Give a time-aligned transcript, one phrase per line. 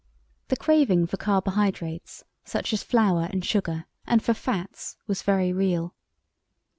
[0.47, 5.93] The craving for carbohydrates, such as flour and sugar, and for fats was very real.